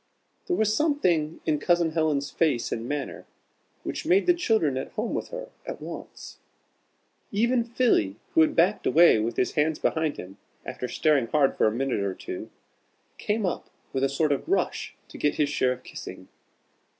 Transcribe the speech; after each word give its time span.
There 0.47 0.55
was 0.57 0.75
something 0.75 1.41
in 1.45 1.59
Cousin 1.59 1.91
Helen's 1.91 2.31
face 2.31 2.71
and 2.71 2.89
manner, 2.89 3.27
which 3.83 4.03
made 4.03 4.25
the 4.25 4.33
children 4.33 4.75
at 4.75 4.89
home 4.93 5.13
with 5.13 5.27
her 5.27 5.49
at 5.63 5.79
once. 5.79 6.39
Even 7.31 7.63
Philly, 7.63 8.15
who 8.33 8.41
had 8.41 8.55
backed 8.55 8.87
away 8.87 9.19
with 9.19 9.37
his 9.37 9.51
hands 9.51 9.77
behind 9.77 10.17
him, 10.17 10.39
after 10.65 10.87
staring 10.87 11.27
hard 11.27 11.55
for 11.55 11.67
a 11.67 11.71
minute 11.71 11.99
or 12.01 12.15
two, 12.15 12.49
came 13.19 13.45
up 13.45 13.69
with 13.93 14.03
a 14.03 14.09
sort 14.09 14.31
of 14.31 14.49
rush 14.49 14.95
to 15.09 15.19
get 15.19 15.35
his 15.35 15.49
share 15.49 15.71
of 15.73 15.83
kissing. 15.83 16.27